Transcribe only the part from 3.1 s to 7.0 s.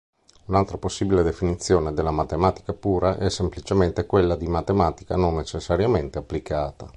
è semplicemente quella di "matematica non necessariamente applicata".